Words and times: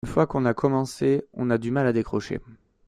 Une 0.03 0.09
fois 0.09 0.25
qu'on 0.25 0.45
a 0.45 0.55
commencé 0.55 1.27
on 1.33 1.51
a 1.51 1.59
du 1.59 1.69
mal 1.69 1.85
à 1.85 1.93
décrocher. 1.93 2.41